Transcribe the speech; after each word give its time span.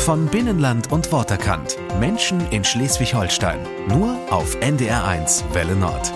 Von 0.00 0.26
Binnenland 0.28 0.90
und 0.90 1.12
Worterkant. 1.12 1.76
Menschen 2.00 2.40
in 2.50 2.64
Schleswig-Holstein. 2.64 3.60
Nur 3.86 4.16
auf 4.30 4.56
NDR1 4.56 5.44
Welle 5.52 5.76
Nord. 5.76 6.10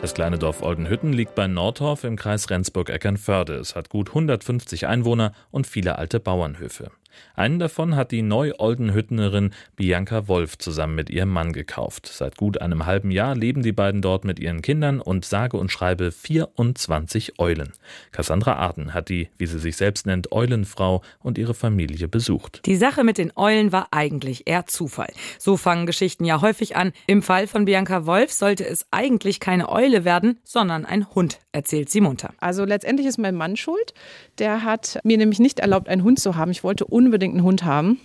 Das 0.00 0.14
kleine 0.14 0.38
Dorf 0.38 0.62
Oldenhütten 0.62 1.12
liegt 1.12 1.34
bei 1.34 1.48
Nordhorf 1.48 2.04
im 2.04 2.14
Kreis 2.14 2.48
Rendsburg-Eckernförde. 2.48 3.54
Es 3.56 3.74
hat 3.74 3.88
gut 3.88 4.10
150 4.10 4.86
Einwohner 4.86 5.32
und 5.50 5.66
viele 5.66 5.98
alte 5.98 6.20
Bauernhöfe. 6.20 6.92
Einen 7.34 7.58
davon 7.58 7.96
hat 7.96 8.10
die 8.10 8.22
Neu-Oldenhüttenerin 8.22 9.50
Bianca 9.76 10.28
Wolf 10.28 10.58
zusammen 10.58 10.94
mit 10.94 11.10
ihrem 11.10 11.30
Mann 11.30 11.52
gekauft. 11.52 12.06
Seit 12.06 12.36
gut 12.36 12.60
einem 12.60 12.86
halben 12.86 13.10
Jahr 13.10 13.34
leben 13.34 13.62
die 13.62 13.72
beiden 13.72 14.02
dort 14.02 14.24
mit 14.24 14.38
ihren 14.38 14.62
Kindern 14.62 15.00
und 15.00 15.24
sage 15.24 15.56
und 15.56 15.70
schreibe 15.70 16.12
24 16.12 17.38
Eulen. 17.38 17.72
Cassandra 18.12 18.54
Arden 18.54 18.94
hat 18.94 19.08
die, 19.08 19.28
wie 19.38 19.46
sie 19.46 19.58
sich 19.58 19.76
selbst 19.76 20.06
nennt, 20.06 20.32
Eulenfrau 20.32 21.02
und 21.20 21.38
ihre 21.38 21.54
Familie 21.54 22.08
besucht. 22.08 22.62
Die 22.66 22.76
Sache 22.76 23.04
mit 23.04 23.18
den 23.18 23.32
Eulen 23.36 23.72
war 23.72 23.88
eigentlich 23.90 24.46
eher 24.46 24.66
Zufall. 24.66 25.12
So 25.38 25.56
fangen 25.56 25.86
Geschichten 25.86 26.24
ja 26.24 26.40
häufig 26.40 26.76
an. 26.76 26.92
Im 27.06 27.22
Fall 27.22 27.46
von 27.46 27.64
Bianca 27.64 28.06
Wolf 28.06 28.32
sollte 28.32 28.66
es 28.66 28.86
eigentlich 28.90 29.40
keine 29.40 29.68
Eule 29.68 30.04
werden, 30.04 30.38
sondern 30.44 30.84
ein 30.84 31.08
Hund, 31.14 31.38
erzählt 31.52 31.90
sie 31.90 32.00
munter. 32.00 32.34
Also 32.38 32.64
letztendlich 32.64 33.06
ist 33.06 33.18
mein 33.18 33.34
Mann 33.34 33.56
schuld. 33.56 33.94
Der 34.38 34.64
hat 34.64 34.98
mir 35.04 35.18
nämlich 35.18 35.38
nicht 35.38 35.60
erlaubt, 35.60 35.88
einen 35.88 36.04
Hund 36.04 36.18
zu 36.20 36.36
haben. 36.36 36.50
Ich 36.50 36.64
wollte 36.64 36.84
unbedingt 37.06 37.34
einen 37.34 37.44
Hund 37.44 37.64
haben 37.64 37.98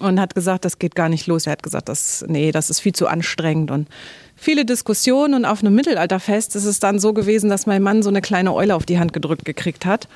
und 0.00 0.20
hat 0.20 0.34
gesagt, 0.34 0.64
das 0.64 0.78
geht 0.78 0.94
gar 0.94 1.08
nicht 1.08 1.26
los. 1.26 1.46
Er 1.46 1.52
hat 1.52 1.62
gesagt, 1.62 1.88
das, 1.88 2.24
nee, 2.28 2.52
das 2.52 2.70
ist 2.70 2.80
viel 2.80 2.92
zu 2.92 3.06
anstrengend 3.06 3.70
und 3.70 3.88
viele 4.34 4.64
Diskussionen. 4.64 5.34
Und 5.34 5.44
auf 5.44 5.60
einem 5.60 5.74
Mittelalterfest 5.74 6.56
ist 6.56 6.64
es 6.64 6.80
dann 6.80 6.98
so 6.98 7.12
gewesen, 7.12 7.50
dass 7.50 7.66
mein 7.66 7.82
Mann 7.82 8.02
so 8.02 8.10
eine 8.10 8.20
kleine 8.20 8.52
Eule 8.52 8.74
auf 8.74 8.86
die 8.86 8.98
Hand 8.98 9.12
gedrückt 9.12 9.44
gekriegt 9.44 9.86
hat. 9.86 10.08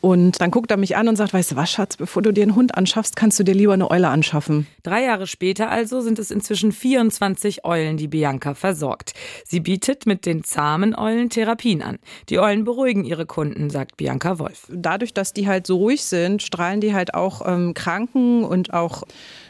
Und 0.00 0.40
dann 0.40 0.50
guckt 0.50 0.70
er 0.70 0.76
mich 0.76 0.96
an 0.96 1.08
und 1.08 1.16
sagt, 1.16 1.32
weißt 1.32 1.52
du 1.52 1.56
was, 1.56 1.70
Schatz, 1.70 1.96
bevor 1.96 2.22
du 2.22 2.32
dir 2.32 2.42
einen 2.42 2.54
Hund 2.54 2.76
anschaffst, 2.76 3.16
kannst 3.16 3.38
du 3.38 3.42
dir 3.42 3.54
lieber 3.54 3.72
eine 3.72 3.90
Eule 3.90 4.08
anschaffen. 4.08 4.66
Drei 4.84 5.02
Jahre 5.02 5.26
später 5.26 5.70
also 5.70 6.00
sind 6.00 6.18
es 6.18 6.30
inzwischen 6.30 6.70
24 6.70 7.64
Eulen, 7.64 7.96
die 7.96 8.06
Bianca 8.06 8.54
versorgt. 8.54 9.14
Sie 9.44 9.60
bietet 9.60 10.06
mit 10.06 10.24
den 10.24 10.44
zahmen 10.44 10.94
Eulen 10.94 11.30
Therapien 11.30 11.82
an. 11.82 11.98
Die 12.28 12.38
Eulen 12.38 12.64
beruhigen 12.64 13.04
ihre 13.04 13.26
Kunden, 13.26 13.70
sagt 13.70 13.96
Bianca 13.96 14.38
Wolf. 14.38 14.68
Dadurch, 14.70 15.14
dass 15.14 15.32
die 15.32 15.48
halt 15.48 15.66
so 15.66 15.76
ruhig 15.76 16.04
sind, 16.04 16.42
strahlen 16.42 16.80
die 16.80 16.94
halt 16.94 17.14
auch 17.14 17.42
ähm, 17.46 17.74
Kranken 17.74 18.44
und 18.44 18.72
auch 18.72 19.02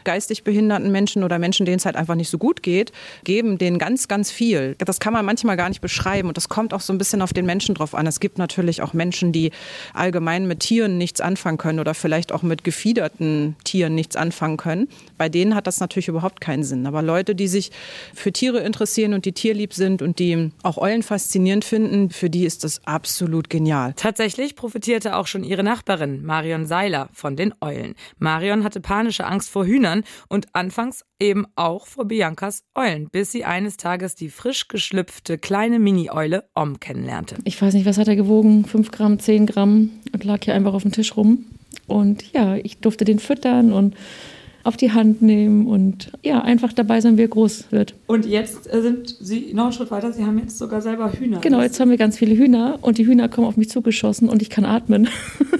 geistig 0.08 0.42
behinderten 0.42 0.90
Menschen 0.90 1.22
oder 1.22 1.38
Menschen, 1.38 1.66
denen 1.66 1.76
es 1.76 1.84
halt 1.84 1.94
einfach 1.94 2.14
nicht 2.14 2.30
so 2.30 2.38
gut 2.38 2.62
geht, 2.62 2.92
geben 3.24 3.58
denen 3.58 3.78
ganz, 3.78 4.08
ganz 4.08 4.30
viel. 4.30 4.74
Das 4.78 5.00
kann 5.00 5.12
man 5.12 5.26
manchmal 5.26 5.58
gar 5.58 5.68
nicht 5.68 5.82
beschreiben 5.82 6.28
und 6.28 6.38
das 6.38 6.48
kommt 6.48 6.72
auch 6.72 6.80
so 6.80 6.94
ein 6.94 6.98
bisschen 6.98 7.20
auf 7.20 7.34
den 7.34 7.44
Menschen 7.44 7.74
drauf 7.74 7.94
an. 7.94 8.06
Es 8.06 8.18
gibt 8.18 8.38
natürlich 8.38 8.80
auch 8.80 8.94
Menschen, 8.94 9.32
die 9.32 9.50
allgemein 9.92 10.48
mit 10.48 10.60
Tieren 10.60 10.96
nichts 10.96 11.20
anfangen 11.20 11.58
können 11.58 11.78
oder 11.78 11.92
vielleicht 11.92 12.32
auch 12.32 12.42
mit 12.42 12.64
gefiederten 12.64 13.54
Tieren 13.64 13.94
nichts 13.94 14.16
anfangen 14.16 14.56
können. 14.56 14.88
Bei 15.18 15.28
denen 15.28 15.54
hat 15.54 15.66
das 15.66 15.78
natürlich 15.78 16.08
überhaupt 16.08 16.40
keinen 16.40 16.64
Sinn. 16.64 16.86
Aber 16.86 17.02
Leute, 17.02 17.34
die 17.34 17.46
sich 17.46 17.70
für 18.14 18.32
Tiere 18.32 18.60
interessieren 18.60 19.12
und 19.12 19.26
die 19.26 19.32
tierlieb 19.32 19.74
sind 19.74 20.00
und 20.00 20.18
die 20.20 20.52
auch 20.62 20.78
Eulen 20.78 21.02
faszinierend 21.02 21.66
finden, 21.66 22.08
für 22.08 22.30
die 22.30 22.46
ist 22.46 22.64
das 22.64 22.80
absolut 22.86 23.50
genial. 23.50 23.92
Tatsächlich 23.94 24.56
profitierte 24.56 25.16
auch 25.16 25.26
schon 25.26 25.44
ihre 25.44 25.62
Nachbarin 25.62 26.24
Marion 26.24 26.64
Seiler 26.64 27.10
von 27.12 27.36
den 27.36 27.52
Eulen. 27.60 27.94
Marion 28.18 28.64
hatte 28.64 28.80
panische 28.80 29.26
Angst 29.26 29.50
vor 29.50 29.66
Hühnern 29.66 29.97
Hühnern 29.98 30.04
und 30.28 30.46
anfangs 30.52 31.04
eben 31.20 31.46
auch 31.56 31.86
vor 31.86 32.06
Biancas 32.06 32.64
Eulen, 32.74 33.08
bis 33.10 33.32
sie 33.32 33.44
eines 33.44 33.76
Tages 33.76 34.14
die 34.14 34.28
frisch 34.28 34.68
geschlüpfte 34.68 35.38
kleine 35.38 35.78
Mini-Eule 35.78 36.44
Om 36.54 36.80
kennenlernte. 36.80 37.36
Ich 37.44 37.60
weiß 37.60 37.74
nicht, 37.74 37.86
was 37.86 37.98
hat 37.98 38.08
er 38.08 38.16
gewogen? 38.16 38.64
Fünf 38.64 38.90
Gramm, 38.90 39.18
zehn 39.18 39.46
Gramm 39.46 39.90
und 40.12 40.24
lag 40.24 40.44
hier 40.44 40.54
einfach 40.54 40.74
auf 40.74 40.82
dem 40.82 40.92
Tisch 40.92 41.16
rum. 41.16 41.46
Und 41.86 42.32
ja, 42.32 42.56
ich 42.56 42.78
durfte 42.78 43.04
den 43.04 43.18
füttern 43.18 43.72
und 43.72 43.94
auf 44.64 44.76
die 44.76 44.92
Hand 44.92 45.22
nehmen 45.22 45.66
und 45.66 46.12
ja, 46.22 46.42
einfach 46.42 46.72
dabei 46.72 47.00
sein, 47.00 47.16
wie 47.16 47.22
er 47.22 47.28
groß 47.28 47.70
wird. 47.70 47.94
Und 48.06 48.26
jetzt 48.26 48.70
äh, 48.72 48.82
sind 48.82 49.16
Sie 49.18 49.54
noch 49.54 49.64
einen 49.64 49.72
Schritt 49.72 49.90
weiter, 49.90 50.12
Sie 50.12 50.24
haben 50.24 50.38
jetzt 50.38 50.58
sogar 50.58 50.82
selber 50.82 51.10
Hühner. 51.12 51.40
Genau, 51.40 51.62
jetzt 51.62 51.80
haben 51.80 51.90
wir 51.90 51.96
ganz 51.96 52.18
viele 52.18 52.36
Hühner 52.36 52.78
und 52.82 52.98
die 52.98 53.06
Hühner 53.06 53.28
kommen 53.28 53.46
auf 53.46 53.56
mich 53.56 53.70
zugeschossen 53.70 54.28
und 54.28 54.42
ich 54.42 54.50
kann 54.50 54.66
atmen. 54.66 55.08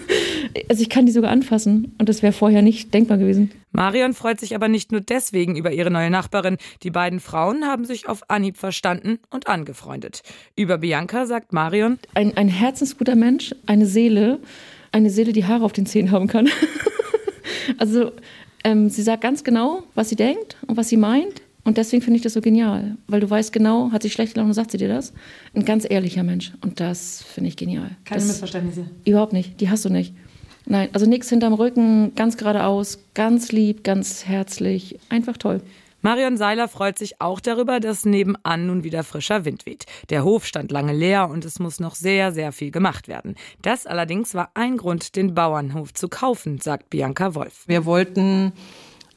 also 0.68 0.82
ich 0.82 0.88
kann 0.88 1.06
die 1.06 1.12
sogar 1.12 1.30
anfassen 1.30 1.94
und 1.98 2.08
das 2.08 2.22
wäre 2.22 2.32
vorher 2.32 2.62
nicht 2.62 2.92
denkbar 2.94 3.18
gewesen. 3.18 3.50
Marion 3.72 4.14
freut 4.14 4.40
sich 4.40 4.54
aber 4.54 4.68
nicht 4.68 4.92
nur 4.92 5.00
deswegen 5.00 5.56
über 5.56 5.72
ihre 5.72 5.90
neue 5.90 6.10
Nachbarin. 6.10 6.56
Die 6.82 6.90
beiden 6.90 7.20
Frauen 7.20 7.64
haben 7.64 7.84
sich 7.84 8.08
auf 8.08 8.28
Anhieb 8.28 8.56
verstanden 8.56 9.18
und 9.30 9.46
angefreundet. 9.46 10.22
Über 10.56 10.78
Bianca 10.78 11.26
sagt 11.26 11.52
Marion: 11.52 11.98
Ein, 12.14 12.36
ein 12.36 12.48
herzensguter 12.48 13.16
Mensch, 13.16 13.54
eine 13.66 13.86
Seele, 13.86 14.38
eine 14.92 15.10
Seele, 15.10 15.32
die 15.32 15.44
Haare 15.44 15.64
auf 15.64 15.72
den 15.72 15.86
Zähnen 15.86 16.10
haben 16.10 16.26
kann. 16.26 16.48
also 17.78 18.12
ähm, 18.64 18.88
sie 18.88 19.02
sagt 19.02 19.22
ganz 19.22 19.44
genau, 19.44 19.82
was 19.94 20.08
sie 20.08 20.16
denkt 20.16 20.56
und 20.66 20.76
was 20.76 20.88
sie 20.88 20.96
meint. 20.96 21.42
Und 21.64 21.76
deswegen 21.76 22.00
finde 22.00 22.16
ich 22.16 22.22
das 22.22 22.32
so 22.32 22.40
genial, 22.40 22.96
weil 23.08 23.20
du 23.20 23.28
weißt 23.28 23.52
genau, 23.52 23.92
hat 23.92 24.02
sie 24.02 24.08
schlecht 24.08 24.32
gelaufen, 24.32 24.54
sagt 24.54 24.70
sie 24.70 24.78
dir 24.78 24.88
das. 24.88 25.12
Ein 25.52 25.66
ganz 25.66 25.86
ehrlicher 25.88 26.22
Mensch. 26.22 26.52
Und 26.62 26.80
das 26.80 27.22
finde 27.22 27.48
ich 27.48 27.56
genial. 27.56 27.90
Keine 28.06 28.20
das, 28.20 28.28
Missverständnisse. 28.28 28.86
Überhaupt 29.04 29.34
nicht. 29.34 29.60
Die 29.60 29.68
hast 29.68 29.84
du 29.84 29.90
nicht. 29.90 30.14
Nein, 30.70 30.90
also 30.92 31.06
nichts 31.06 31.30
hinterm 31.30 31.54
Rücken, 31.54 32.14
ganz 32.14 32.36
geradeaus, 32.36 32.98
ganz 33.14 33.52
lieb, 33.52 33.84
ganz 33.84 34.26
herzlich. 34.26 34.98
Einfach 35.08 35.38
toll. 35.38 35.62
Marion 36.02 36.36
Seiler 36.36 36.68
freut 36.68 36.96
sich 36.98 37.20
auch 37.20 37.40
darüber, 37.40 37.80
dass 37.80 38.04
nebenan 38.04 38.66
nun 38.66 38.84
wieder 38.84 39.02
frischer 39.02 39.46
Wind 39.46 39.64
weht. 39.64 39.86
Der 40.10 40.24
Hof 40.24 40.44
stand 40.46 40.70
lange 40.70 40.92
leer 40.92 41.28
und 41.30 41.44
es 41.46 41.58
muss 41.58 41.80
noch 41.80 41.94
sehr, 41.94 42.32
sehr 42.32 42.52
viel 42.52 42.70
gemacht 42.70 43.08
werden. 43.08 43.34
Das 43.62 43.86
allerdings 43.86 44.34
war 44.34 44.50
ein 44.54 44.76
Grund, 44.76 45.16
den 45.16 45.34
Bauernhof 45.34 45.94
zu 45.94 46.08
kaufen, 46.08 46.60
sagt 46.60 46.90
Bianca 46.90 47.34
Wolf. 47.34 47.64
Wir 47.66 47.84
wollten 47.84 48.52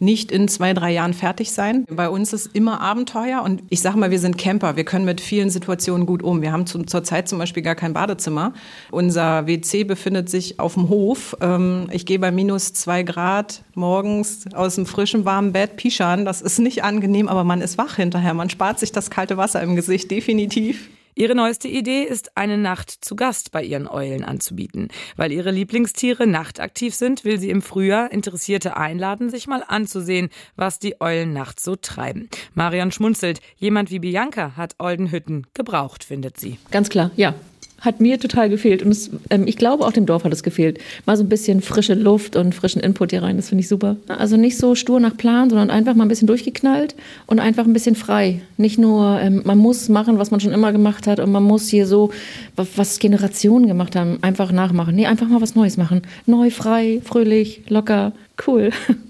nicht 0.01 0.31
in 0.31 0.47
zwei, 0.47 0.73
drei 0.73 0.91
Jahren 0.91 1.13
fertig 1.13 1.51
sein. 1.51 1.85
Bei 1.89 2.09
uns 2.09 2.34
ist 2.34 2.50
immer 2.53 2.81
Abenteuer 2.81 3.44
und 3.44 3.63
ich 3.69 3.81
sage 3.81 3.97
mal, 3.97 4.12
wir 4.12 4.19
sind 4.19 4.38
Camper. 4.38 4.75
Wir 4.75 4.84
können 4.84 5.06
mit 5.06 5.22
vielen 5.22 5.50
Situationen 5.50 6.06
gut 6.06 6.23
um. 6.23 6.41
Wir 6.41 6.51
haben 6.51 6.66
zu, 6.66 6.84
zurzeit 6.84 7.29
zum 7.29 7.38
Beispiel 7.38 7.62
gar 7.63 7.75
kein 7.75 7.94
Badezimmer. 7.94 8.53
Unser 8.89 9.47
WC 9.47 9.84
befindet 9.84 10.29
sich 10.29 10.59
auf 10.59 10.73
dem 10.73 10.89
Hof. 10.89 11.38
Ähm, 11.39 11.88
ich 11.91 12.06
gehe 12.06 12.19
bei 12.19 12.31
minus 12.31 12.73
zwei 12.73 13.03
Grad 13.03 13.63
morgens 13.75 14.45
aus 14.53 14.75
dem 14.75 14.85
frischen, 14.85 15.23
warmen 15.23 15.53
Bett 15.53 15.78
pischern. 15.78 16.25
Das 16.25 16.41
ist 16.41 16.59
nicht 16.59 16.83
angenehm, 16.83 17.28
aber 17.28 17.44
man 17.44 17.62
ist 17.62 17.78
wach 17.78 17.95
hinterher. 17.95 18.33
Man 18.33 18.50
spart 18.50 18.79
sich 18.79 18.91
das 18.91 19.12
kalte 19.12 19.38
Wasser 19.38 19.62
im 19.62 19.75
Gesicht, 19.75 20.09
definitiv. 20.09 20.89
Ihre 21.21 21.35
neueste 21.35 21.67
Idee 21.67 22.01
ist, 22.01 22.35
eine 22.35 22.57
Nacht 22.57 22.89
zu 22.89 23.15
Gast 23.15 23.51
bei 23.51 23.61
ihren 23.63 23.87
Eulen 23.87 24.25
anzubieten. 24.25 24.87
Weil 25.17 25.31
ihre 25.31 25.51
Lieblingstiere 25.51 26.25
nachtaktiv 26.25 26.95
sind, 26.95 27.23
will 27.23 27.39
sie 27.39 27.51
im 27.51 27.61
Frühjahr 27.61 28.11
Interessierte 28.11 28.75
einladen, 28.75 29.29
sich 29.29 29.45
mal 29.45 29.63
anzusehen, 29.67 30.29
was 30.55 30.79
die 30.79 30.99
Eulen 30.99 31.31
nachts 31.31 31.63
so 31.63 31.75
treiben. 31.75 32.27
Marion 32.55 32.91
schmunzelt. 32.91 33.39
Jemand 33.55 33.91
wie 33.91 33.99
Bianca 33.99 34.53
hat 34.57 34.73
Oldenhütten 34.79 35.45
gebraucht, 35.53 36.03
findet 36.03 36.39
sie. 36.39 36.57
Ganz 36.71 36.89
klar, 36.89 37.11
ja 37.15 37.35
hat 37.81 38.00
mir 38.00 38.19
total 38.19 38.50
gefehlt. 38.50 38.84
Und 38.84 38.92
es, 38.92 39.09
ähm, 39.30 39.46
ich 39.47 39.58
glaube, 39.58 39.86
auch 39.86 39.92
dem 39.92 40.06
Dorf 40.06 40.24
hat 40.24 40.31
es 40.31 40.44
gefehlt. 40.44 40.80
Mal 41.06 41.18
so 41.18 41.24
ein 41.24 41.30
bisschen 41.30 41.62
frische 41.62 41.96
Luft 41.96 42.36
und 42.36 42.56
frischen 42.56 42.81
Input 42.81 43.12
hier 43.12 43.24
rein, 43.24 43.38
das 43.38 43.50
finde 43.50 43.62
ich 43.62 43.68
super. 43.68 43.97
Also 44.08 44.38
nicht 44.38 44.58
so 44.58 44.75
stur 44.75 45.00
nach 45.00 45.18
Plan, 45.18 45.50
sondern 45.50 45.69
einfach 45.69 45.96
mal 45.96 46.06
ein 46.06 46.08
bisschen 46.08 46.28
durchgeknallt 46.28 46.96
und 47.25 47.40
einfach 47.40 47.66
ein 47.66 47.74
bisschen 47.74 47.96
frei. 47.96 48.42
Nicht 48.58 48.78
nur, 48.78 49.19
ähm, 49.19 49.42
man 49.44 49.58
muss 49.58 49.90
machen, 49.90 50.19
was 50.19 50.31
man 50.31 50.40
schon 50.40 50.53
immer 50.53 50.72
gemacht 50.72 51.08
hat 51.08 51.19
und 51.19 51.31
man 51.31 51.44
muss 51.44 51.68
hier 51.68 51.88
so, 51.88 52.12
was 52.56 53.00
Generationen 53.00 53.68
gemacht 53.68 53.96
haben, 53.96 54.19
einfach 54.22 54.52
nachmachen. 54.52 54.96
Nee, 54.96 55.08
einfach 55.08 55.28
mal 55.28 55.42
was 55.42 55.56
Neues 55.56 55.78
machen. 55.78 56.03
Neu, 56.28 56.52
frei, 56.52 57.02
fröhlich, 57.03 57.63
locker, 57.68 58.13
cool. 58.46 58.69